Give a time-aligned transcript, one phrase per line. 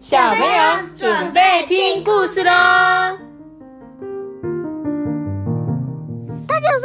[0.00, 2.50] 小朋友准备听故事喽！
[6.46, 6.76] 大家好，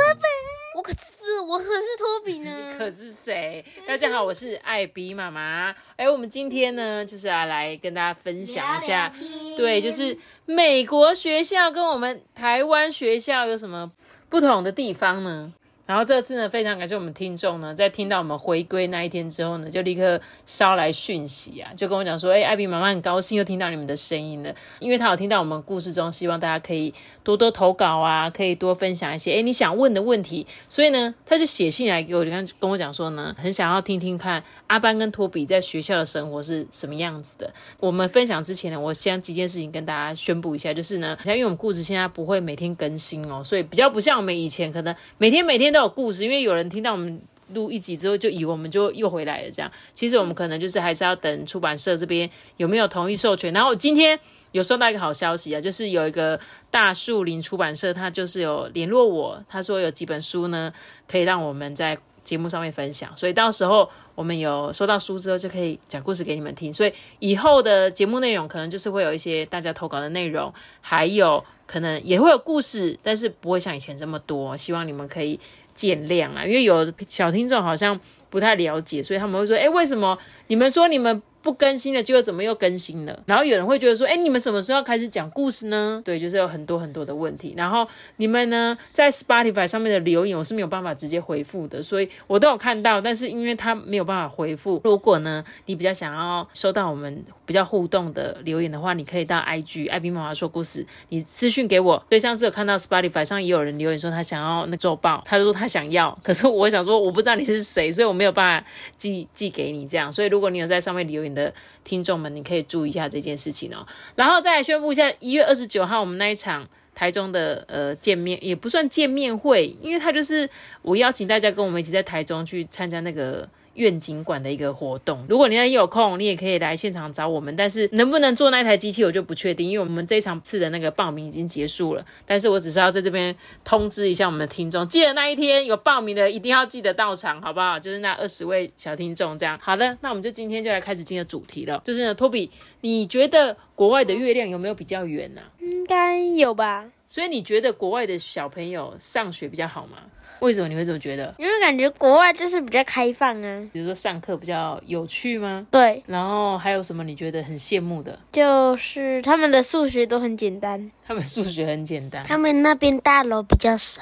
[0.76, 2.74] 我可是我可是托比呢。
[2.76, 3.64] 可是谁？
[3.88, 5.76] 大家好，我是艾比妈妈。
[5.96, 9.14] 哎，我们今天呢，就是要来跟大家分享一下，
[9.58, 13.92] 对，就是美国学校跟我们台湾学校有什么
[14.28, 15.54] 不同的地方呢？
[15.86, 37.54] 然后这次呢，非常感谢我们听众呢，在听到我们回归那一天之后呢，就立刻捎来讯息啊，就跟我讲说，哎，艾比妈妈很高兴又听到你们的声音了，因为她有听到我们故事中，希望大家可以多多投稿啊，可以多分享一些，哎，你想问的问题，所以呢，他就写信来给我，就跟跟我讲说呢，很想要听听看阿班跟托比在学校的生活是什么样子的。
[37.80, 45.74] 我们分享之前呢，我先几件事情跟大家宣布一下，就是呢，像因为我们故事现在不会每天更新哦，所以比较不像我们以前可能每天每天。
[45.74, 47.20] 都有故事，因为有人听到我们
[47.52, 49.50] 录一集之后，就以为我们就又回来了。
[49.50, 53.52] 这样，其实我们可能就是还是要等出版社这边有没有同意授权。
[53.52, 54.20] 然后今天
[54.52, 60.72] 有收到一个好消息啊，就是有一个大树林出版社，他就是有联络我，他说有几本书呢，
[61.08, 63.16] 可以让我们在节目上面分享。
[63.16, 66.74] 所以到时候我们有收到书之后，就可以讲故事给你们听。
[66.74, 74.56] 所以以后的节目内容可能就是会有一些大家投稿的内容，还有可能也会有故事，但是不会像以前这么多。
[74.58, 75.40] 希望你们可以。
[75.76, 83.20] 见谅啊，因为有小听众好像不太了解，所以他们会说：“哎，为什么你们说你们？”不更新了，结果怎么又更新了？
[83.26, 87.54] 然后有人会觉得说：“哎，你们什么时候开始讲故事呢？”对，就是有很多很多的问题。
[87.58, 87.86] 然后
[88.16, 94.80] 你们呢，在 Spotify 上面的留言，我是没有办法直接回复的，所以我都有看到，但是因为他没有办法回复。
[94.86, 102.02] 如果呢，你比较想要收到我们比较互动的留言的话，你可以到 IG 艾比妈妈说故事，你私讯给我。
[102.08, 110.10] 对上次有看到 Spotify 上也有人留言说他想要那周报，他就说他想要，可是我想说我不知道你是谁，所以我没有办法寄寄给你这样。
[110.10, 111.33] 所以如果你有在上面留言。
[111.34, 111.54] 的
[111.84, 113.86] 听众们，你可以注意一下这件事情哦。
[114.16, 120.50] 然后再来宣布一下，一月二十九号我们那一场台中的呃见面，也不算见面会，因为他就是
[120.82, 123.50] 我邀请大家跟我们一起在台中去参加那个。
[123.76, 127.56] 愿景馆的一个活动，如果你有空，你也可以来现场找我们。
[127.56, 132.06] 但是能不能做那台机器，我就不确定，因为我们这一场次的那个报名已经结束了。
[132.26, 137.80] 但是我只是要在这边通知一下我们的听众，记得那一天有报名的，一定要记得到场，好不好？
[137.80, 139.58] 就是那二十位小听众这样。
[139.62, 141.82] 好的，那我们就今天就来开始今天的主题了。
[141.84, 142.52] 就是呢，托比，
[142.82, 145.42] 你觉得国外的月亮有没有比较圆呢？
[145.60, 146.86] 应该有吧。
[147.14, 150.00] 所以你觉得国外的小朋友上学比较好吗？
[150.40, 151.32] 为什么你会这么觉得？
[151.38, 155.68] 因为感觉国外就是比较开放啊，比如说上课比较有趣吗？
[155.70, 156.02] 对。
[156.08, 158.18] 然后还有什么你觉得很羡慕的？
[158.32, 160.92] 就是他们的数学都很简单。
[161.06, 162.26] 他们数学很简单。
[162.26, 164.02] 他们那边大楼比较少。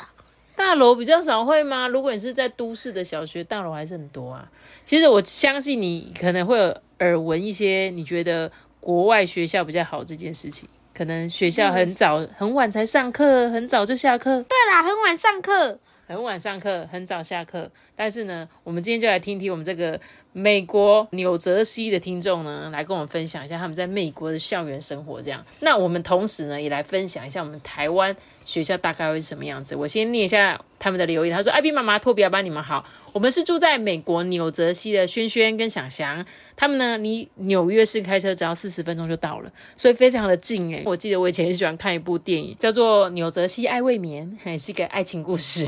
[0.55, 1.89] 大楼比较少会吗？
[1.89, 4.49] 如果你是在都市的小学，大楼还是很多啊。
[4.85, 8.49] 其实我相信你可能会有耳闻一些，你觉得
[8.79, 10.69] 国外学校比较好这件事情。
[11.01, 14.43] 可能学校很早很晚才上课，很早就下课。
[14.43, 15.79] 对啦，很晚上课。
[16.07, 17.71] 很晚上课，很早下课。
[18.01, 20.01] 但是呢，我们今天就来听听我们这个
[20.33, 25.21] 美国纽泽西的听众呢，来跟我们分享一下他们在美国的校园生活。
[25.21, 29.75] 这样，那我们同时呢，也来分享一下我们台湾学校大概会是什么样子。
[29.75, 31.35] 我先念一下他们的留言。
[31.35, 32.83] 他说：“艾比妈妈、托比阿班，你们好。
[33.13, 36.25] 我们是住在美国纽泽西的轩轩跟想翔。
[36.55, 40.81] 他们呢，离纽约市开车只要四十分钟就到了，所以非常的近诶。
[40.85, 45.67] 我记得我以前很喜欢看一部电影，叫做《纽泽西爱未眠》，还是一个爱情故事。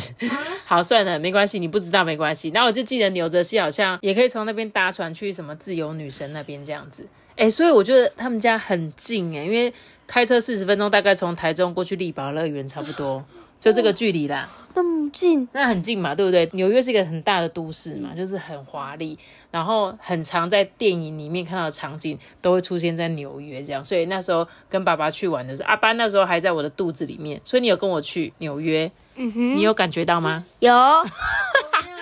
[0.64, 2.50] 好，算了，没关系，你不知道没关系。
[2.50, 7.04] 然后我就记得纽泽西好像也可以从那边搭船去什么自由女神那边这样子。
[7.38, 9.74] 诶，所以我觉得他们家很近诶，因为
[10.06, 13.26] 开车四十分钟，大概从台中过去力宝乐园差不多，
[13.60, 14.48] 就这个距离啦。
[14.76, 16.48] 那么近，那很近嘛，对不对？
[16.54, 19.18] 纽约是一个很大的都市嘛，就是很华丽，
[19.50, 23.84] 然后很常在电影里面看到的场景都会出现在纽约这样。
[23.84, 30.44] 所以那时候跟爸爸去玩的时候，阿班那时候还在我的肚子里面，所以你有跟我去纽约，嗯哼，你有感觉到吗？
[30.60, 30.72] 有。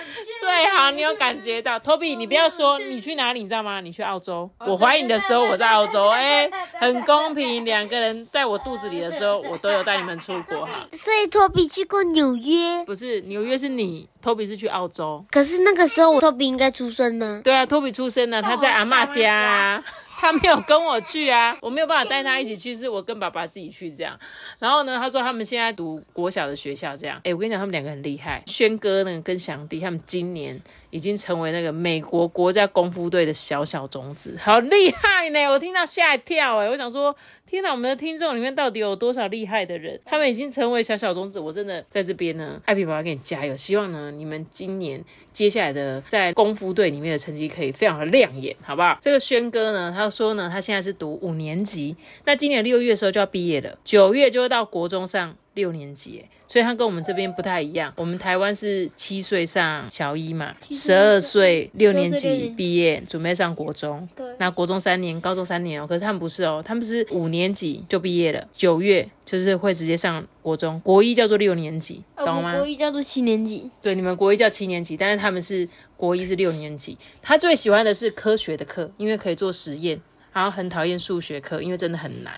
[0.42, 3.80] 最好你有感觉到，Toby，你不要说你去哪里，你知道吗？
[3.80, 6.50] 你去澳洲，我怀疑你的时候我在澳洲，哎，
[6.80, 10.70] 很公平，两个人在我肚子里的时候，我都有带你们出国哈。
[10.92, 15.24] 所以 Toby 去过纽约，不是纽约是你，Toby 是去澳洲。
[15.30, 17.40] 可是那个时候我 Toby 应该出生呢。
[17.44, 19.80] 对啊，Toby 出生了，他在阿妈家。
[20.22, 24.16] 他没有跟我去啊， 我没有办法带他一起去，是我跟爸爸自己去这样。
[24.60, 27.20] 然后呢，他说他们现在读国小的学校这样。
[27.24, 28.40] 哎，我跟你讲，他们两个很厉害。
[28.46, 35.46] 轩哥呢跟祥弟，他们今年已经成为那个美国国家功夫队的小小种子，好厉害呢！
[35.50, 37.14] 我听到吓一跳哎，我想说。
[37.52, 40.00] 天哪，我们的听众里面到底有多少厉害的人？
[40.06, 45.04] 他们已经成为小小种子，我真的在这边呢，艾比爸爸给你加油，希望呢你们今年
[45.34, 48.96] 接下来的在功夫队里面的成绩可以非常的亮眼，好不好？
[49.02, 51.94] 这个轩哥呢，他说呢，他现在是读五年级，
[52.24, 57.92] 那今年六月的时候就要毕业了，九月就会到国中上六年级，所以他跟我们这边不太一样。
[57.96, 64.08] 我们台湾是七岁上小一嘛，十二岁六年级毕业，准备上国中。
[64.16, 65.86] 对那国中三年，高中三年哦。
[65.86, 72.66] 可是他们不是哦，他们是五年级就毕业了，九月就是会直接上国中，国一叫做六年级，懂吗国？
[72.66, 76.96] 一叫做七年级，对，你们国一叫七年级，但是他们是国一是六年级。
[77.20, 80.00] 他最喜欢的是科学的课，因为可以做实验，
[80.32, 82.32] 然后很讨厌数学课，因为真的很难。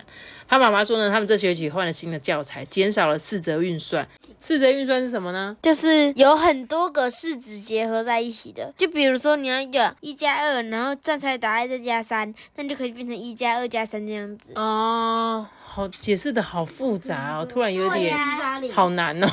[0.46, 4.06] 他妈妈说呢，他们这学期换了新的教材，减少了四则运算。
[4.41, 5.56] 四则运算是什么呢？
[5.62, 8.73] 就是有很多个式子结合在一起的。
[8.76, 14.52] 就比如说你要有一加二，然后站出来答案再加三，那就可以变成一加二加三这样子。
[14.55, 19.26] 哦，好解释的好复杂哦，突然有点好好难哦。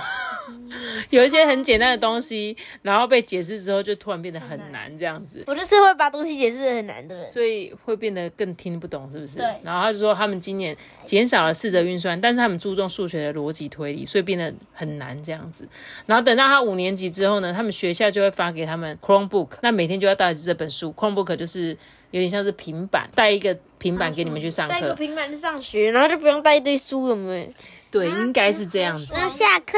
[1.09, 5.43] 有一些很简单的东西，然后被解释之后，就突然变得很难这样子。
[5.47, 7.25] 我就是会把东西解释的很难的人。
[7.25, 9.37] 所以会变得更听不懂，是不是？
[9.39, 10.75] 对然后他就说他们今年
[11.05, 15.67] 减少了四则运算，但是他们注重数学的逻辑推理，所以变得很难这样子。
[16.05, 20.93] 然后等到他五年级之后呢，他们学校就会发给他们 Chromebook，那每天就要带着这本书。
[20.97, 21.77] Chromebook 就是
[22.11, 24.95] 有点像是平板，带一个平板给你们去上带个课。
[24.95, 27.53] 平板去上学，然后就不用带一堆书，有没有？
[27.89, 29.13] 对，应该是这样子。
[29.13, 29.77] 然后下课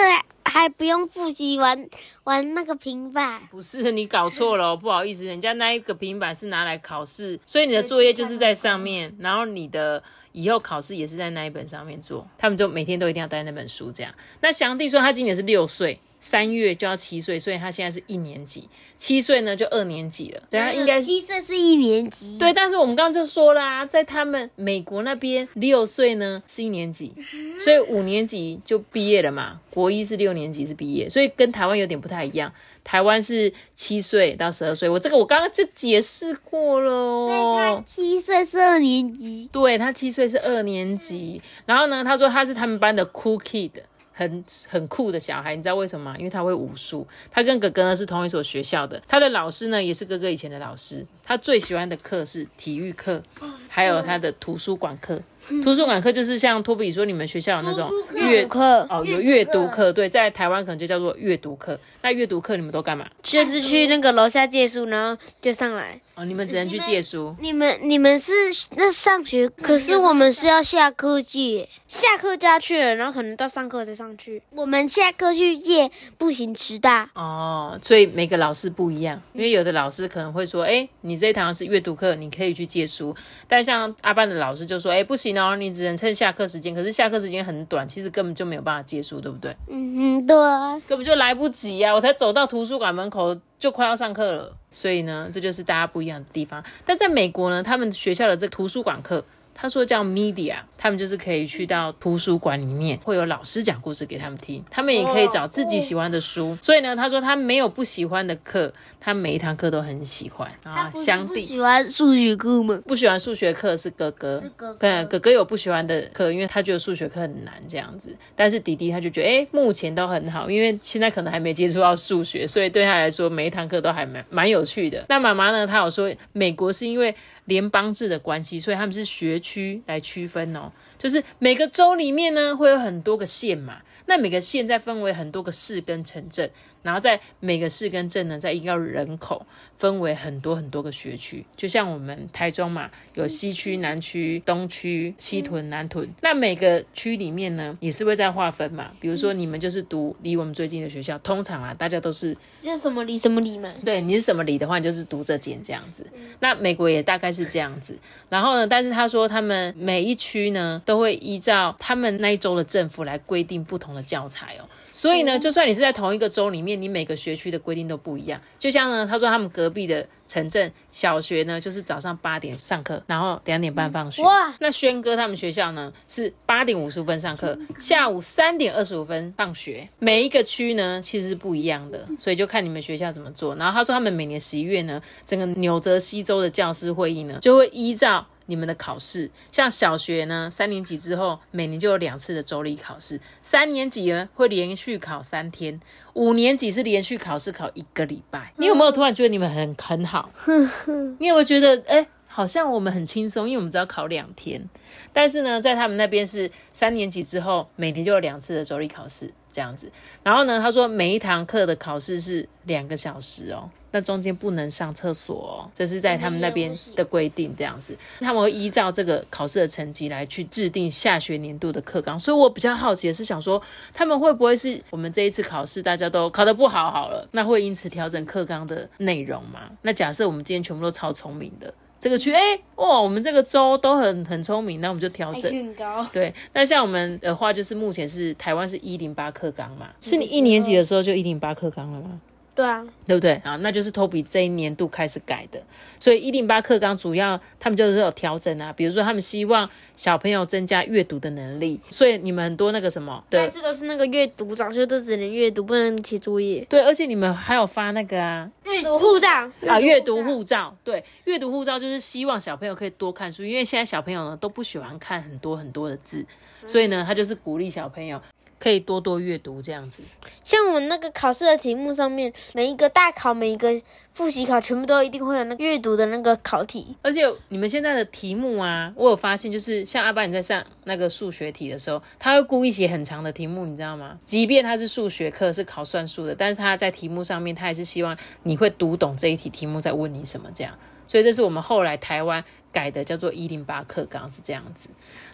[0.54, 1.90] 还不用复习玩
[2.26, 3.42] 玩那个平板。
[3.50, 12.28] 不是你搞错了哦、 不好意思，人家那一个平板是拿来考试，所以你的作业就是在上面，然后你的以后考试也是在那一本上面做。
[12.38, 14.14] 他们就每天都一定要带那本书这样。
[14.42, 21.08] 那祥弟说他今年是六岁，三月就要七岁，所以他现在是一年级，七岁呢就二年级了，对他应该是。
[21.08, 22.38] 七岁是一年级。
[22.40, 27.14] 对，但是我们刚刚就说啦、在他们美国那边六岁呢是一年级，
[27.60, 29.60] 所以五年级就毕业了嘛。
[29.70, 32.54] 国一是六年级是毕业，所以跟台湾有点不太一样。
[32.86, 37.84] 台湾是七岁到十二岁，我这个我刚刚就解释过了哦。
[37.86, 39.50] 七岁是二年级。
[39.52, 43.72] 对他七岁是二年级，然后呢，他说他是他们班的 cool kid，
[44.14, 46.18] 很很酷的小孩，你知道为什么吗？
[46.18, 53.22] 因为他会武术，他跟哥哥呢是同一所学校的，他的老师呢也是哥哥以前的老师，他最喜欢的课是体育课，
[53.68, 55.22] 还有他的图书馆课。
[55.62, 61.80] 图书馆课就是像托比说，你们学校有那种阅读课哦，有阅读课，对，在台湾可能就叫做阅读课。
[62.02, 63.06] 那阅读课你们都干嘛？
[63.22, 66.00] 就是去那个楼下借书，然后就上来。
[66.16, 67.36] 哦，你们只能去借书。
[67.40, 68.32] 你们你们是
[68.76, 74.40] 那上学，可是我们是要下课借，下课就要去了，然后可能到上课再上去。
[74.52, 77.08] 我们下课去借，不行迟到。
[77.16, 83.16] 哦，所以每个老师不一样，因为有的老师可能会说，哎，你这一堂是阅读课，你可以去借书。
[83.48, 86.74] 但像阿班的老师就说，哎，不行哦，你只能趁下课时间。
[86.74, 89.56] 可是下课时间很短，其实根本就没有办法结束，对不对？
[89.68, 90.80] 嗯哼，对啊。
[90.88, 94.52] 根本就来不及呀、我才走到图书馆门口就快要上课了。
[94.72, 96.64] 所以呢，这就是大家不一样的地方。
[96.86, 99.24] 但在美国呢，他们学校的这图书馆课。
[99.54, 106.58] 他说叫 media，他们就是可以去到图书馆里面，会有老师讲故事给他们听，他们也可以找自己喜欢的书。
[106.62, 110.90] 所以呢，他说他没有不喜欢的课，他每一堂课都很喜欢啊。
[110.92, 112.82] 相不弟喜欢数学课吗？
[112.86, 114.44] 不喜欢数学课是哥哥，
[114.80, 118.16] 对，哥哥有不喜欢的课，因为他觉得数学课很难这样子。
[118.36, 125.06] 但是弟弟他就觉得，哎，目前都很好，因为现在可能还没接触到数学，所以对他来说每一堂课都还蛮蛮有趣的。
[125.10, 127.14] 那妈妈呢，她有说美国是因为
[127.46, 136.50] 联邦制的关系，所以他们是学区来区分哦，就是每个州里面呢会有很多个县嘛，那每个县再分为很多个市跟城镇。
[136.84, 139.46] 然后在每个市跟镇呢，再依照人口
[139.78, 146.08] 分为很多很多个学区，就像我们台中嘛，有西区、南区、东区、西屯、南屯。
[146.22, 148.92] 那每个区里面呢，也是会在划分嘛。
[149.00, 153.74] 比如说你们就是读离我们最近的学校，通常啊，大家都是是什么里什么里嘛？
[153.84, 156.06] 对你是什么里的话，你就是读这间这样子。
[156.40, 157.98] 那美国也大概是这样子。
[158.30, 164.68] 然后呢，但是他说他们每一区呢，都会依照他们那一州的政府来规定不同的教材哦。
[164.92, 168.40] 所以呢，就算你是在同一个州里面，你每个学区的规定都不一样。
[168.60, 174.22] 就像呢，他说他们隔壁的城镇小学呢，就是早上八点上课，然后两点半放学。
[174.24, 174.56] 哇！
[174.60, 179.88] 那轩哥他们学校呢是八点五十五分上课，下午三点二十五分放学。
[180.00, 183.56] 每一个区呢其实是不一样的，所以就看你们学校怎么做。
[183.56, 188.26] 然后他说他们每年十一月呢，整个纽泽西州的教师会议呢就会依照。
[188.46, 195.80] 你们的考试，像小学呢，三年级之后每年就有两次的周历考试，三年级呢会连续考三天，
[196.14, 198.54] 五年级是连续考试考一个礼拜。
[198.58, 200.30] 你有没有突然觉得你们很很好？
[201.20, 202.08] 你有没有觉得哎？
[202.26, 204.68] 好像我们很轻松，因为我们只要考两天。
[205.12, 209.92] 但是呢，在他们那边是三年级之后，每年就有两次的周历考试这样子。
[210.24, 217.98] 然后呢，他说每一堂课的考试是两个小时哦，那中间不能上厕所哦，这是在他们那边的规定这样子。
[218.20, 222.20] 他们会依照这个考试的成绩来去制定下学年度的课纲。
[222.20, 223.62] 所以我比较好奇的是，想说
[223.94, 229.70] 他们会不会是我们这一次考试大家都考得不好好了，那会因此调整课纲的内容吗？
[229.84, 231.74] 那假设我们今天全部都超聪明的。
[232.00, 232.42] 这个区，哎，
[232.76, 235.74] 哇，我们这个州都很很聪明，那我们就调整。
[235.74, 236.06] 高。
[236.12, 242.20] 对，那像我们的话，就是目前是台湾是一零八课纲嘛，是你一年级的时候就一零八课纲了吗？
[242.56, 243.56] 对啊，对不对啊？
[243.62, 245.60] 那就是托比这一年度开始改的，
[246.00, 256.64] 所以一零八课纲主要他们就是有调整啊，比如说他们希望小朋友增加阅读的能力，所以你们很多那个什么，但是都是那个阅读，早就都只能阅读，不能写作业。
[256.70, 259.28] 对，而且你们还有发那个啊，阅读护照
[259.68, 266.24] 啊，阅读护照，对，阅读护照就是希望小朋友可以多看书，因为现在小朋友呢都不喜欢看很多很多的字，
[266.68, 268.22] 所以呢，他就是鼓励小朋友。
[268.64, 270.02] 可以多多阅读这样子，
[270.42, 273.70] 像我们那个考试的题目上面，每一个大考、每一个
[274.14, 276.96] 复习考，全部都一定会有那阅读的那个考题。
[277.02, 284.18] 而且你们现在的题目啊，我有发现，就是像阿爸你在上那个数学题的时候，他会故意写很长的题目，你知道吗？
[284.24, 290.74] 即便他是数学课是考算术的，但是他在题目上面，他还是希望你会读懂这一题题目在问你什么这样。
[291.06, 292.42] 所以这是我们后来台湾
[292.74, 294.90] 改的，叫做一零八课纲是这样子。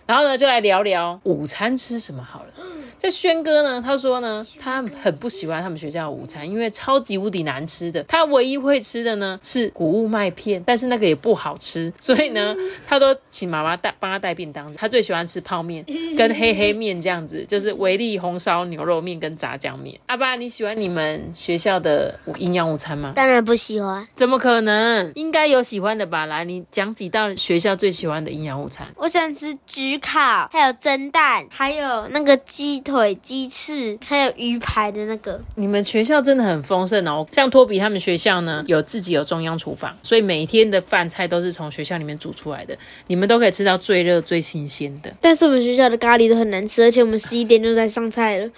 [0.06, 2.50] 然后呢，就来聊聊午餐吃什么好了。
[2.98, 8.04] 在轩哥呢，他说呢，他很不喜欢他们学校的午餐，因为超级无敌难吃的。
[8.04, 12.54] 他唯一会吃的呢是谷物麦片，但是那个也不好吃，所以呢，
[12.86, 14.72] 他都请妈妈带帮他带便当。
[14.74, 15.86] 他最喜欢吃泡面
[16.18, 19.98] 跟黑黑面这样子，就是维力红烧牛肉面跟炸酱面。
[20.08, 23.14] 阿爸，你喜欢你们学校的营养午餐吗？
[23.16, 25.12] 当然不喜欢，怎么可能？
[25.16, 26.26] 应该有喜欢的吧？
[26.26, 28.88] 来，你讲几道学校最喜欢的营养午餐。
[28.96, 35.40] 我喜欢吃焗烤，还有蒸蛋，还有那个鸡腿、鸡翅，还有鱼排的那个。
[35.56, 45.12] 你们学校真的很丰盛哦，像托比他们学校呢，有自己有中央厨房，所以每天的饭菜都是从学校里面煮出来的，你们都可以吃到最热、最新鲜的。
[45.22, 48.50] 但是我们学校的咖喱都很难吃，而且我们十一点就在上菜了，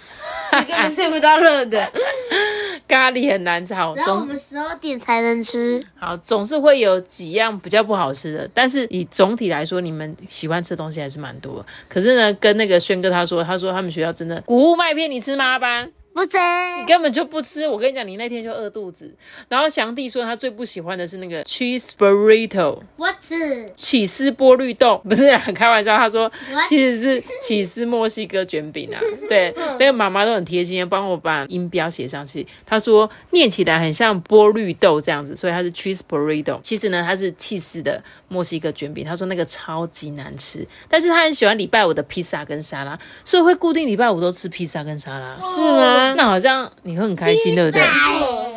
[0.50, 1.90] 根本 吃不到热的。
[2.92, 5.82] 咖喱很难吃，好，我们十二点才能吃。
[5.98, 11.64] 好，总是会有几样比较不好吃的，但是以总体来说，你们喜欢吃的东西还是蛮多。
[11.88, 15.90] 可是呢，跟那个轩哥他说，他说他们学校真的谷物麦片，你吃吗，班？
[16.14, 16.36] 不吃，
[16.78, 17.66] 你根本就不吃。
[17.66, 19.12] 我跟你讲，你那天就饿肚子。
[19.48, 22.78] 然后祥弟说他最不喜欢的是那个 cheese burrito。
[22.96, 25.96] 我吃起司波绿豆，不是开玩笑。
[25.96, 26.30] 他说
[26.68, 29.00] 其实是起司墨西哥卷饼啊。
[29.28, 32.46] 对，那个妈妈都很贴心，帮我把音标写上去。
[32.66, 36.60] 他说念起来很像波绿豆这样子，所以它是 cheese burrito。
[36.62, 39.02] 其实呢，它是起司的墨西哥卷饼。
[39.04, 46.01] 他说那个超级难吃，但是他很喜欢礼拜五的披萨跟沙拉，所以会固定礼拜五都吃披萨跟沙拉，是吗？
[46.16, 47.82] 那好像你会很开心，对不对？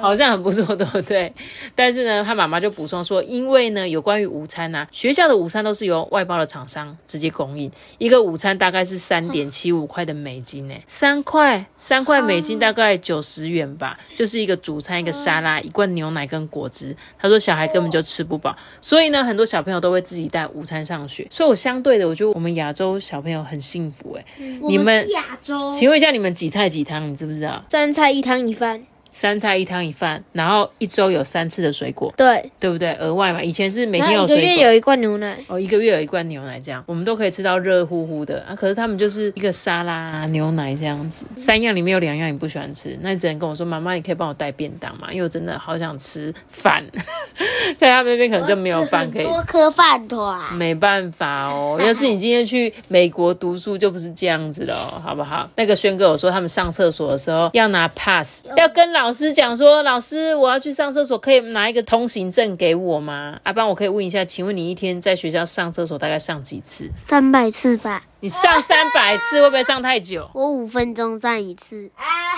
[0.01, 1.33] 好像很不错，对不对？
[1.73, 16.95] 但是呢，他妈妈就补充说，因为呢，有关于午餐呐，学校的午餐都是由外包的厂商直接供应，一个午餐大概是三点七五块的美金呢，三块三块美金大概九十元吧，就是一个主餐、一个沙拉、一罐牛奶跟果汁。
[17.17, 21.25] 他说小孩根本就吃不饱，所以呢，很多小朋友都会自己带午餐上学。
[21.31, 24.25] 所以我相对的，我觉得我们亚洲小朋友很幸福哎。
[24.37, 27.09] 你们亚洲，请问一下，你们几菜几汤？
[27.09, 27.63] 你知不知道？
[27.69, 28.85] 三菜一汤一饭。
[29.15, 32.93] 三菜一汤一饭，然后一周有三次的水果，对对不对？
[32.95, 38.53] 额外嘛，以前是每天有水果，一个月有一罐牛奶，哦，一个月有一罐牛奶，这样我们都可以吃到热乎乎的啊。
[38.53, 45.07] 可是他们就是一个沙拉牛奶这样子，三样里面有两样你不喜欢吃，那你只能跟我说，妈妈，你可以帮我带便当嘛？
[45.13, 46.85] 因为我真的好想吃饭，
[47.77, 51.79] 在他们那边可能就没有饭可以， 多颗饭团，没办法哦。
[51.79, 55.49] 要是你今天去美国读书，就不是这样子了，好不好？
[55.55, 59.83] 那个轩哥我说，他们上厕所的时候要拿 pass，要跟老老师讲说。
[59.83, 63.39] 老师，我要去上厕所，可以拿一个通行证给我吗？
[63.43, 66.89] 阿邦，我可以问一下，请问你一天在学校上厕所大概上几次？
[66.97, 68.03] 三百次吧。
[68.21, 70.27] 你上三百次会不会上太久？
[70.33, 71.91] 我五分钟上一次。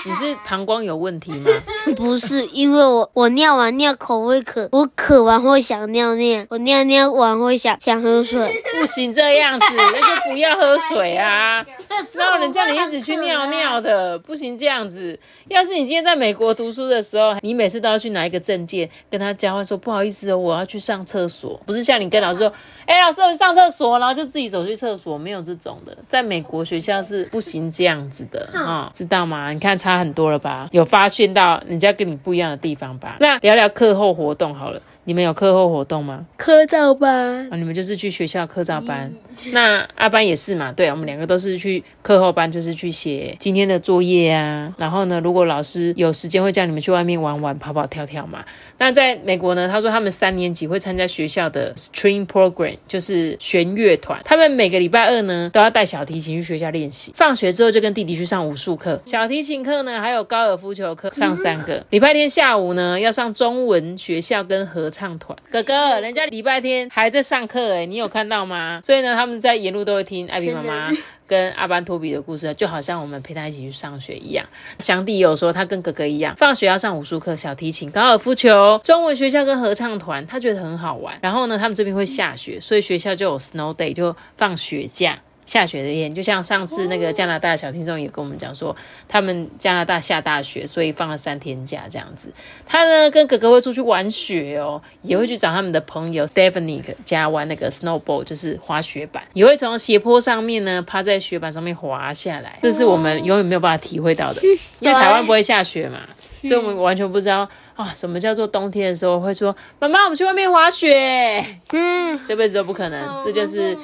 [0.04, 1.50] 你是膀胱有问题吗？
[1.96, 8.62] 不是，因为我我尿完尿口会渴，我渴完会想尿尿，我尿尿完会想想喝水。
[8.78, 11.64] 不行这样子， 那就不要喝水啊。
[11.88, 15.18] 那有人叫你一直去尿尿的，不行这样子。
[15.48, 21.60] 要是你今天在美国读书的时候，你每次都要去拿一个证件跟他交换，说不好意思哦，我要去上厕所。
[21.66, 22.52] 不是像你跟老师说，
[22.86, 25.67] 哎，老师我去上厕所，然后就自己走去厕所，没有这种。
[26.08, 29.52] 在美国学校是不行这样子的啊，知道吗？
[29.52, 30.68] 你看差很多了吧？
[30.72, 33.16] 有发现到人家跟你不一样的地方吧？
[33.20, 34.80] 那聊聊课后活动好了。
[35.08, 36.26] 你们有课后活动吗？
[36.36, 39.10] 科照班啊，你们就是去学校课照班。
[39.52, 40.70] 那阿班也是嘛？
[40.70, 44.70] 对，我们两个都是去课后班，就是去写今天的作业啊。
[44.76, 48.44] 然后呢，如果老师有时间，会叫你们去外面玩玩、跑跑跳跳嘛。
[48.76, 54.20] 那在美国呢，他说他们三年级会参加学校的 string program，就是弦乐团。
[54.26, 57.12] 他们每个礼拜二呢，都要带小提琴去学校练习。
[57.14, 61.82] 放学之后就跟弟弟去上武术课、小提琴课呢，还有高尔夫球课上三个。
[61.88, 65.38] 礼拜天下午呢，要上中文学校跟合唱团。
[65.50, 68.80] 哥哥，人家礼拜天还在上课哎，你有看到吗？
[68.82, 70.90] 所以呢，他们在沿路都会听 艾比妈妈
[71.26, 74.44] 跟阿班托比的故事，就好像我们陪他一起去上学一样。
[74.78, 81.18] 祥弟有说他跟哥哥一样，放学要上武术课、小提琴、高尔夫球、中文学校跟合唱团，他觉得很好玩。
[81.20, 85.18] 然后呢，他们这边会下雪，所以学校就有 snow day，就放雪假。
[85.48, 88.76] 下雪的天，就像上次那个加拿大小听众也跟我们讲说，
[89.08, 92.30] 他们加拿大下大雪，所以放了三天假这样子。
[92.66, 102.58] 他呢跟哥哥会出去玩雪哦，也会去找他们的朋友 Stephanie 家玩那个 snowball，就是滑雪板，也会从斜坡上面呢趴在雪板上面滑下来。
[102.60, 104.42] 这是我们永远没有办法体会到的，
[104.80, 106.00] 因为台湾不会下雪嘛，
[106.42, 113.74] 所以我们完全不知道啊什么叫做冬天的时候会说妈妈我们去外面滑雪，嗯，这辈子都不可能，这就是。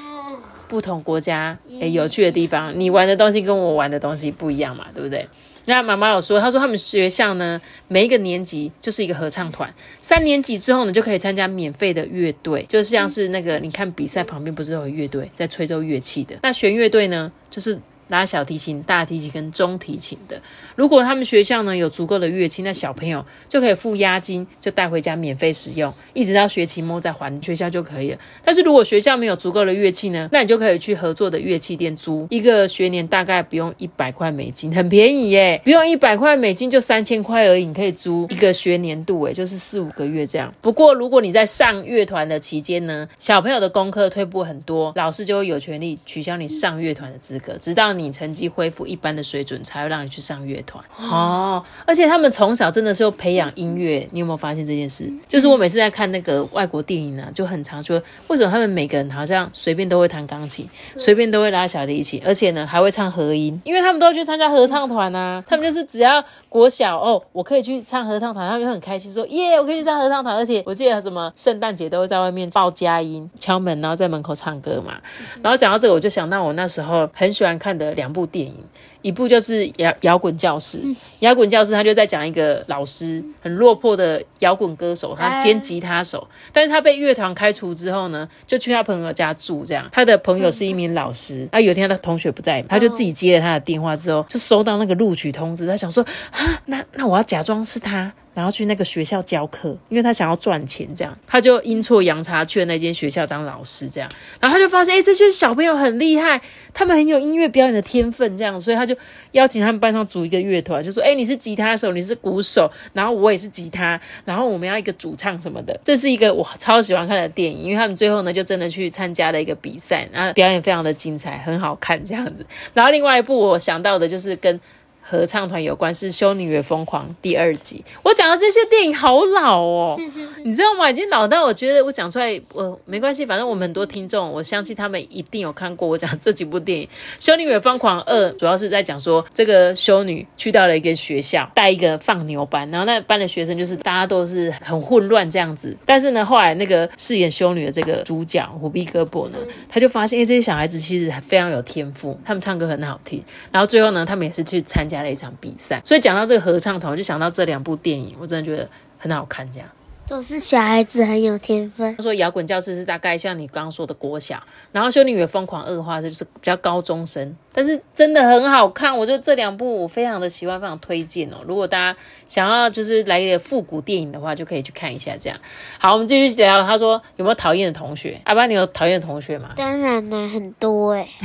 [0.75, 5.25] 不同国家诶，有趣的地方，你玩的东西跟我玩的东西不一样嘛，对不对？
[5.66, 17.81] 那妈妈有说，她说他们学校呢，每一个年级就是一个合唱团，三年级之后呢，就可以参加免费的乐队，就像是那个你看比赛旁边不是有乐队在吹奏乐器的，那弦乐队呢，就是。
[18.08, 20.40] 拉小提琴、大提琴跟中提琴的，
[20.76, 28.18] 如果他们学校呢有足够的乐器，那小朋友就可以付押金，就带回家免费使用，一直到学期末再还学校就可以了。
[28.44, 40.52] 但是如果学校没有足够的乐器呢，那你就可以去合作的乐器店租，一个学年大概不用一百块美金，很便宜耶，不用一百块美金就三千块而已，你可以租一个学年度，诶，就是四五个月这样。
[40.61, 47.94] 不过如果你在上乐团的期间呢，小朋友的功课退步很多，老师就会有权利取消你上乐团的资格，直到。
[47.99, 51.63] 你成绩恢复一般的水准，才会让你去上乐团哦。
[51.87, 55.13] 而且他们从小真的是要培养音乐，你有没有发现这件事？
[55.29, 65.43] 就是我每次在看那个外国电影呢，就很常说，为什么他们每个人好像随便都会弹钢琴，随便都会拉小提琴，而且呢还会唱和音，因为他们都去参加合唱团啊。
[65.47, 70.35] 他们就是只要国小哦，我可以去唱合唱团，他们就很开心说耶，我可以去唱合唱团。
[70.37, 74.95] 而且我记得什么圣诞节都会在外面报佳音、敲门，然后在门口唱歌嘛。
[75.43, 77.83] 然后讲到这个，我就想到我那时候很喜欢看的。
[77.92, 78.56] 两部电影，
[79.04, 80.80] 一部就是摇摇滚教室，
[81.19, 89.86] 摇滚教室他就在讲一个老师很落魄的摇滚歌手，他兼吉他手，但是他被乐团开除之后呢，就去他朋友家住，这样。
[89.93, 98.10] 他的朋友是一名老师，啊有一天他同学不在，他就自己接了他的电话之后，就收到那个录取通知，他想说啊，那那我要假装是他。
[98.34, 101.17] 然后去那个学校教课，因为他想要赚钱，这样。
[101.25, 108.94] 他就阴错阳差去了那间学校当老师，这样，然后他就发现，哎，这些小朋友很厉害，他们很有音乐表演的天分，这样，所以他就
[109.33, 122.45] 邀请他们班上组一个乐团，就说，哎，你是吉他手，你是鼓手，然后我也是吉他，然后我们要一个主唱什么的，这是一个我超喜欢看的电影，因为他们最后呢就真的去参加了一个比赛，然后表演非常的精彩，很好看这样子。
[122.73, 124.61] 然后另外一部我想到的就是跟。
[125.06, 127.84] 合唱团有关是《修女也疯狂》第二集。
[128.02, 130.00] 我讲的这些电影好老哦，
[130.43, 130.90] 你知道吗？
[130.90, 136.86] 已经老到我觉得我讲出来，我没关系，反正我们很多听众，我相信他们一定有看过我讲这几部电影。
[137.19, 145.76] 《修女也疯狂二》主要是在讲说，这个修女去到了一个学校，带一个放牛班，然后那班的学生就是大家都是很混乱这样子。
[145.84, 149.36] 但是呢，后来那个饰演修女的这个主角虎臂胳膊呢，
[149.69, 153.23] 他就发现，哎，这些小孩子其实非常有天赋，他们唱歌很好听。
[153.52, 154.94] 然后最后呢，他们也是去参加。
[154.95, 159.45] 加了一场比赛，所以讲到这个合唱团，我就想到这两部电影，我真的觉得很好看。
[159.50, 159.69] 这样
[160.07, 161.97] 都是小孩子很有天分。
[161.97, 168.95] 他说摇滚教室是大概像你刚刚说的国小，然后修女也疯狂恶化，这就是比较高中生，但是真的很好看。
[168.97, 171.37] 我觉得这两部我非常的喜欢，非常推荐哦。
[171.47, 175.17] 如果大家想要就是来一点复古电影的话，就可以去看一下。
[175.19, 175.39] 这样
[175.78, 176.63] 好，我们继续聊。
[176.63, 178.21] 他说有没有讨厌的同学？
[178.25, 179.52] 阿爸，你有讨厌的同学吗？
[179.57, 181.09] 当然啦，很多哎。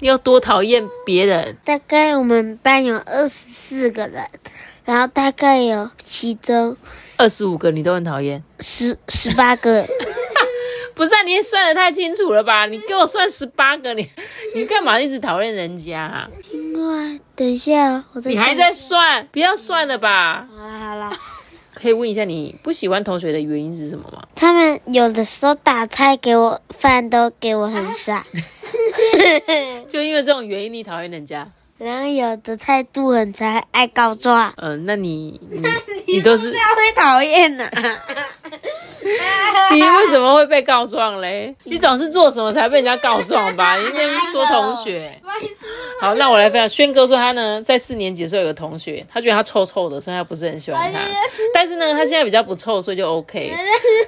[0.00, 1.56] 你有多讨厌别人？
[1.64, 4.24] 大概我们班有二十四个人，
[4.84, 6.76] 然后大概有其中
[7.16, 9.84] 二十五个你都很讨厌，十十八个，
[10.94, 11.22] 不是啊？
[11.22, 12.66] 你算的太清楚了吧？
[12.66, 14.08] 你给我算十八个，你
[14.54, 16.28] 你干嘛一直讨厌人家？
[16.52, 19.26] 因为等一下，我在你还在算？
[19.32, 20.46] 不要算了吧？
[20.56, 21.12] 好了好了，
[21.74, 24.22] 可以问一下你不喜欢同学的原因是什么吗？
[24.36, 28.22] 他们有的时候打菜给我饭都给我很少。
[29.88, 31.46] 就因为这种原因，你讨厌人家？
[31.78, 34.52] 然后有的态度很差，爱告状。
[34.56, 35.62] 嗯，那你你
[36.08, 37.70] 你都是会讨厌呢。
[39.72, 41.54] 你为什么会被告状嘞？
[41.64, 43.76] 你总是做什么才被人家告状吧？
[43.78, 45.20] 你那边说同学。
[46.00, 46.68] 好，那我来分享。
[46.68, 51.00] 轩哥说他呢，在四年级的时候有个同学，他觉得他臭臭的，所以他不是很喜欢他。
[51.52, 53.52] 但是呢，他现在比较不臭，所以就 OK。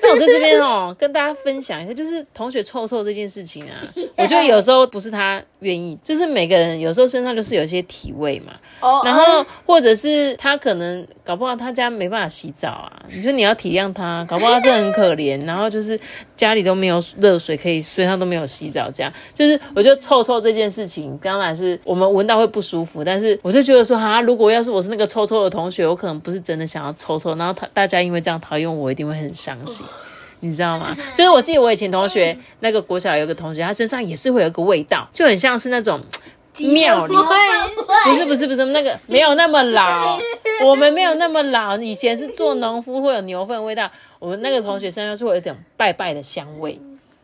[0.03, 3.74] 那我在这边哦，跟大家分享一下，就是同学臭臭这件事情啊，
[4.16, 8.53] 我觉得有时候不是他愿意，就是每个人有时候身上就是有些体味嘛。
[8.81, 9.03] 哦。
[9.05, 15.45] 然后或者是他可能搞不好他家没办法洗澡啊，你说你要体谅他，搞不好他真的很可怜。
[15.45, 15.99] 然后就是
[16.37, 18.88] 家里都没有热水可以，所以他都没有洗澡。
[18.90, 23.03] 这样就是我觉得臭臭这件事情，当然是我们闻到会不舒服。
[23.03, 29.85] 但是我就觉得说，哈，如果要是我是那个臭臭的同学，我可能不是真的想要臭臭，然后他大家因为这样讨厌我，一定会很伤心，
[30.40, 30.97] 你知道吗？
[31.14, 36.01] 就是我记得我以前同学那个国小有个同学，他身上也是会有一个味道，就很像是那种
[36.59, 40.19] 庙里，不是不是不是那个没有那么老，
[40.66, 46.79] 我们没有那么老，以前是做农夫会有牛粪味道，我们那个同学身上是会有一种拜拜的香味，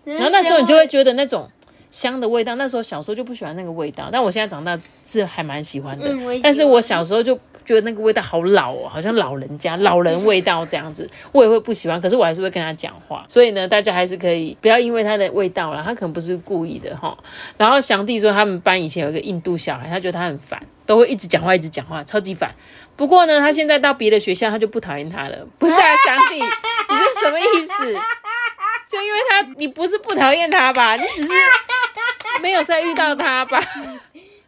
[0.05, 1.49] 然后那时候你就会觉得那种。
[1.88, 6.07] 香的味道，那时候小时候就不喜欢那个味道，但我现在长大是还蛮喜欢的。
[6.42, 11.99] 但是我小时候就觉得那个味道好老哦，好像老人家老人味道这样子，我也会不喜欢。
[11.99, 17.16] 可是我还是会跟他讲话，所以呢，大家还是可以不要因为他的味道了，他可能不是故意的哈。
[17.57, 22.55] 然后祥弟说他们班以前有一个印度小孩，他觉得他很烦，都会一直讲话一直讲话，超级烦。
[22.96, 25.46] 不过呢，他现在到别的学校，他就不讨厌他了。
[25.59, 27.94] 不是啊，想你， 你这什么意思？
[28.88, 30.94] 就因为他，你不是不讨厌他吧？
[30.96, 31.33] 你只是。
[32.40, 33.59] 没有再遇到他吧？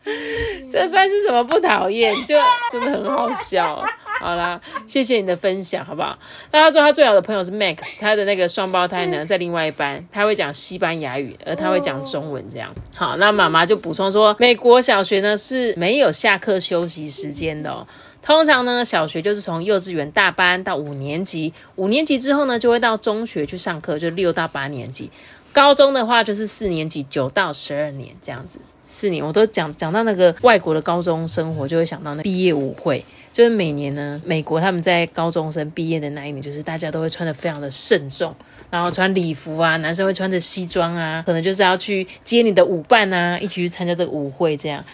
[0.70, 2.14] 这算是什么不讨厌？
[2.24, 2.36] 就
[2.70, 3.82] 真的很好笑。
[4.20, 6.18] 好啦，谢谢你的分享，好不好？
[6.50, 12.74] 那他说他最好的朋友是 Max，他的那个双胞胎呢，在另外一班，他会讲西班牙语，而他会讲中文，这样。
[12.94, 17.86] 好，那妈妈就补充说，美国小学呢是没有下课休息时间的哦。
[18.20, 25.10] 通常呢，小学就是从幼稚园大班到五年级，五年级之后呢，就会到中学去上课，就六到八年级。
[25.52, 33.02] 高中的话就是四年级九到十二年这样子，四年我都讲讲到那个外国的高中生活，就会想到那毕业舞会，
[33.38, 38.34] 就是每年呢，美国他们在高中生毕业的那一年，就是大家都会穿的非常的慎重，
[38.68, 44.84] 然后穿礼服啊，男生会穿着西装啊，可能就是要去接你的舞伴啊，一起去参加这个舞会这样。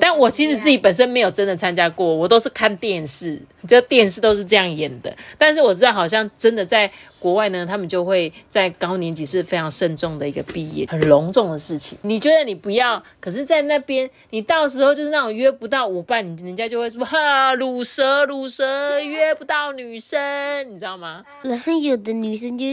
[0.00, 5.14] 但我其实自己本身没有真的参加过，我都是看电视，就电视都是这样演的。
[5.38, 11.98] 但是我知道，好像真的在国外呢，他们就会在高年级是非常慎重的一个毕业，很隆重的事情。
[12.02, 20.18] 你觉得你不要，可是，在那边你到时候就是那种约不到舞伴，人家就会说哈，乳蛇乳蛇约不到女生，
[20.72, 21.24] 你知道吗？
[21.42, 22.64] 然后有的女生就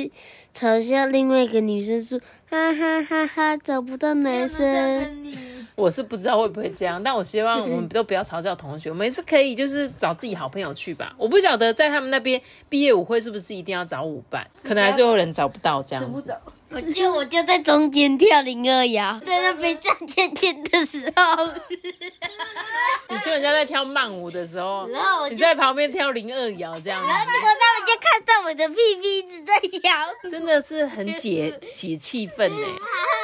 [0.56, 5.53] 嘲笑另外一个女生说，哈哈哈哈，找不到男生。
[5.76, 11.14] 我是不知道会不会这样，但我希望我们都不要嘲笑同学，我们是可以就是找自己好朋友去吧。
[11.18, 16.36] 我不晓得在他们那边毕业舞会是不是一定要找舞伴，可能还是有人找不到这样子。
[16.74, 21.54] 我就我就在中间跳零二摇，在那边站圈圈的时候。
[23.10, 32.68] 你说人家在跳慢舞的时候，然后你在旁边跳零二摇这样子，然后结果他们就看到我的屁屁一直在摇，真的是很解解气氛呢。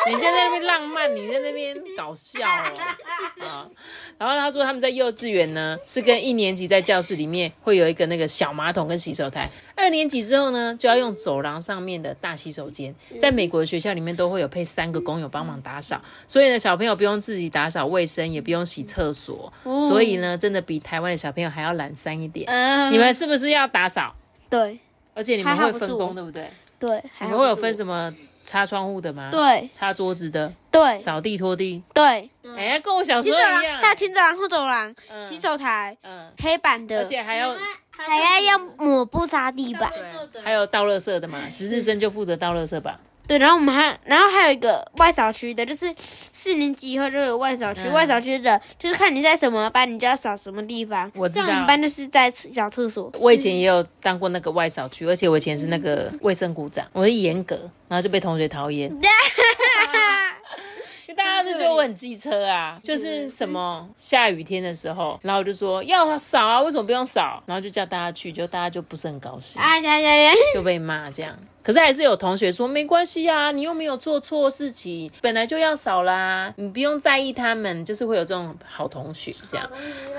[0.08, 2.80] 你在那边浪漫，你在那边搞笑哦
[3.42, 3.68] 啊！
[4.18, 9.50] 然后他说他们在幼稚园呢，是跟一年级在教室里面会有一个那个小马桶跟洗手台。
[9.80, 12.94] 二年级之后呢，就要用走廊上面的大洗手间。
[13.20, 19.52] 在美国的学校里面，都会有配三个工友帮忙打扫，所以呢，小朋友不用自己打扫卫生，也不用洗厕所。
[19.63, 22.46] 所以呢，真的比台湾的小朋友还要懒散一点。
[22.92, 24.13] 你们是不是要打扫？
[24.50, 24.80] 对，
[25.13, 26.50] 而且你们会分工，对不对？
[26.78, 28.13] 对，你们会有分什么
[28.44, 29.30] 擦窗户的吗？
[29.32, 32.30] 对，擦桌子的，对，扫地拖地，对。
[32.58, 33.82] 哎，跟我小时候一样。
[33.82, 37.54] 还有前走廊、后走廊、洗手台，嗯，黑板的，而且还要
[38.08, 39.92] 还要要抹布擦地板，
[40.44, 43.00] 还有倒垃圾的嘛，值日生就负责倒垃圾吧。
[43.28, 45.94] 对，然后我们还，然后还有一个外扫区的，就是
[46.34, 47.88] 四年级以后就有外扫区。
[47.90, 51.12] 外扫区的，就是看你在什么班，你就要扫什么地方。
[51.14, 51.46] 我知道。
[51.46, 53.12] 我们班就是在小厕所。
[53.20, 57.56] 我以前也有当过那个外扫区，而且我以前是那个卫生股长，我是严格，
[57.88, 58.92] 然后就被同学讨厌。
[61.30, 67.42] 大家就觉得我很机车啊，就是什么下雨天的时候，然后就说要扫啊，为什么不用扫？
[67.46, 71.38] 然后就叫大家去，就大家就不是很高兴，呀呀呀，就被骂这样。
[71.62, 79.70] 可是还是有同学说没关系呀，你又没有做错事情，本来就要扫啦，你不用在意他们，就是会有这种好同学这样。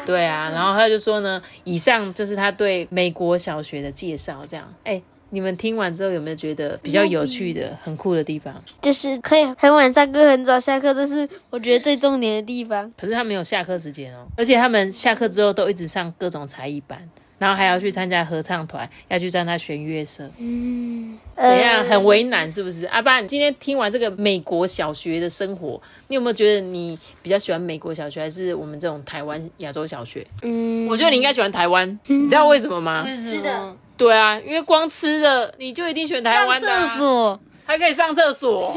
[0.07, 5.03] 对啊，然后他就说呢，以上就是他对美国小学的介绍，这样，哎。
[5.31, 8.55] 你们听完之后有没有觉得比较有趣的、很酷的地方？
[8.81, 12.93] 就是可以很晚上课、很早下课，这是我觉得最重点的地方。
[12.99, 20.29] 可是他没有下课时间哦，而且他们下课之后都一直上各种才艺班，然后还要去参加合唱团，要去参加弦乐社。
[20.39, 21.85] 嗯，怎样？
[21.85, 22.87] 很为难是不是？
[22.87, 30.27] 阿爸，你今天听完这个美国小学的生活，你有没有觉得你比较喜欢美国小学，还是我们这种台湾亚洲小学？
[30.43, 33.07] 嗯，我觉得你应该喜欢台湾， 你知道为什么吗？
[33.17, 38.75] 是的，对啊，因为光吃的你就一定选台湾的、厕啊，所，还可以上厕所，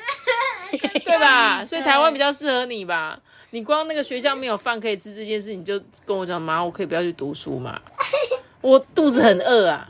[1.04, 1.64] 对吧？
[1.66, 3.18] 所以台湾比较适合你吧。
[3.50, 7.78] 你光那个学校没有饭可以吃这件事，你就跟我讲妈，我可以不要去读书嘛？
[8.60, 9.88] 我肚子很饿啊，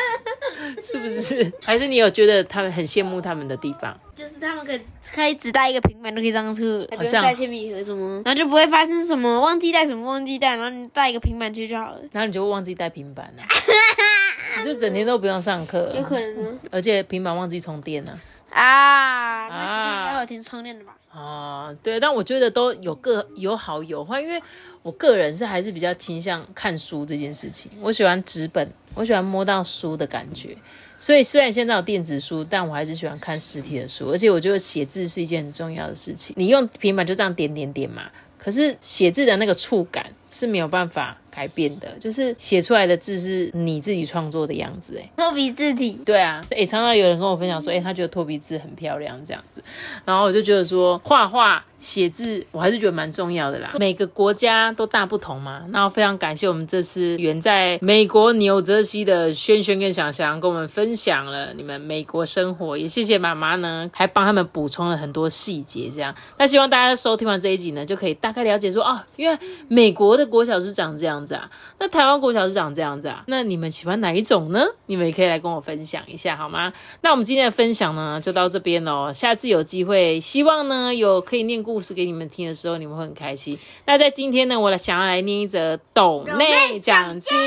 [0.82, 1.52] 是不是？
[1.62, 3.98] 还是你有觉得他们很羡慕他们的地方？
[4.14, 4.80] 就是他们可以
[5.14, 12.00] 可以只带一个平板都可以上车，不用像带铅笔盒什么，然后就不会发生什么忘记带什么忘记带，然后你带一个平板去就好了。
[12.12, 13.42] 然后你就会忘记带平板了、
[14.60, 18.12] 你就整天都不用上课，有可能呢而且平板忘记充电了、
[18.50, 20.92] 啊，那学校应该会有停充电的吧？
[21.12, 24.40] 啊，对，但我觉得都有各有好有坏，因为
[24.82, 30.56] 我个人是还是比较倾向看书这件事情，我喜欢纸本，我喜欢摸到书的感觉。
[31.00, 36.34] 所以虽然现在有电子书，但我还是喜欢看实体的书，而且我觉得写字是一件很重要的事情。
[36.36, 38.02] 你用平板就这样点点点嘛，
[38.38, 49.62] 可是写字的那个触感是没有办法改变的，就是写出来的字是你自己创作的样子、哎，脱皮字体，对啊，诶，常常有人跟我分享说，哎，他觉得脱皮字很漂亮这样子，
[50.04, 53.72] 然后我就觉得说，画画、写字，我还是觉得蛮重要的啦。
[53.78, 66.14] 每个国家都大不同嘛，那非常感谢我们这次远在美国纽泽西的轩轩跟翔翔跟我们分享了你们美国生活，也谢谢妈妈呢，还帮他们补充了很多细节，这样。
[66.36, 69.38] 那希望大家收听完这一集呢，就可以大概了解说，哦，因为
[69.68, 74.64] 美国的国小是长这样子啊，那台湾国小是长这样子啊，那你们喜欢哪一种呢？
[74.86, 76.72] 你们也可以来跟我分享一下好吗？
[77.02, 79.12] 那我们今天的分享呢，就到这边喽。
[79.12, 83.58] 下次有机会，希望呢有可以念故事给你们听的时候，你们会很开心。
[83.86, 87.38] 那在今天呢，我来想要来念一则董内奖金，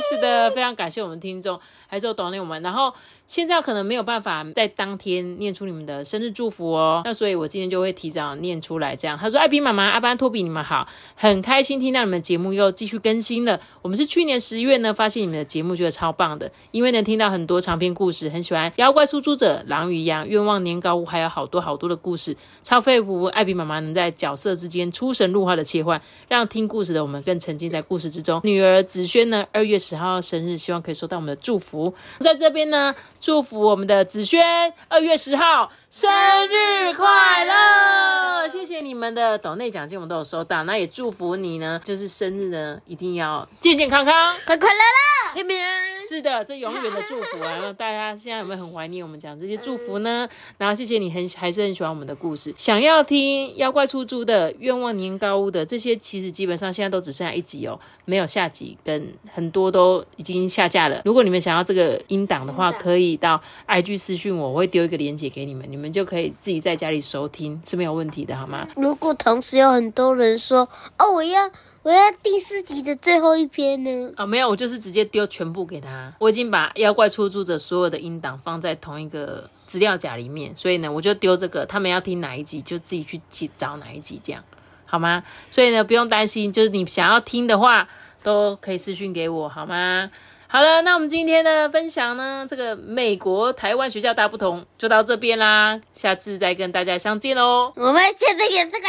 [0.00, 2.92] 是的，非常感谢我们听众，还是有董内我们，然后。
[3.26, 8.94] 现在可能没有办法在当天念出你们的生日祝福哦，那所以我今天就会提早念出来。
[8.94, 10.86] 这样，他说：“艾比妈妈、阿班、托比，你们好，
[11.16, 13.60] 很开心听到你们节目又继续更新了。
[13.82, 28.40] 我们是去年十月呢发现你们的节目，觉得超棒的，因为能听到很多长篇故事，很喜欢妖怪出租者、狼与羊、愿望年糕屋，还有好多好多的故事，超佩服艾比妈妈能在角色之间出神入化的切换，让听故事的我们更沉浸在故事之中。
[28.44, 32.94] 女儿子萱呢，二月十号生日，希望可以收到我们的祝福，在这边呢。”
[33.26, 36.08] 祝福我们的子轩二月十号生
[36.46, 38.46] 日快乐！
[38.46, 40.62] 谢谢你们的抖内奖金，我们都有收到。
[40.62, 46.00] 那也祝福你呢，就是生日呢一定要健健康康、快快乐乐，平平安安。
[46.00, 47.50] 是的，这永远的祝福啊！
[47.58, 50.28] 然后大家现在有没有很怀念我们讲这些祝福呢？
[50.56, 61.00] 然后谢谢你很还是很喜欢我们的故事，想要听妖怪出租的、愿望年糕屋的这些，其实基本上现在都只剩下一集哦，没有下集，跟很多都已经下架了。
[61.04, 68.68] 如果你们想要这个音档的话，可以到 IG 私讯我，我会丢一个链接给你们，你们就可以自己在家里收听是没有问题的，好吗？
[68.76, 71.50] 如果同时有很多人说，哦，我要
[71.82, 74.12] 我要第四集的最后一篇呢？
[74.16, 76.12] 啊、没有，我就是直接丢全部给他。
[76.18, 84.42] 我已经把妖怪出租者所有的音档放在同一个资料夹里面，所以呢，我就丢这个，他们要听哪一集就自己去去找哪一集，这样
[84.84, 85.22] 好吗？
[85.50, 87.88] 所以呢，不用担心，就是你想要听的话，
[88.22, 90.10] 都可以私讯给我，好吗？
[90.48, 97.72] 好了，那我们今天的分享呢，这个美国台湾学校大不同就到这边啦，下次再跟大家相见喽。
[97.74, 98.82] 我们现在给这个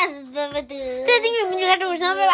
[0.52, 2.34] 再订阅我们就开始晚上，拜拜。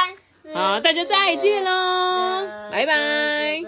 [0.54, 3.62] 好，大家再见喽，拜拜。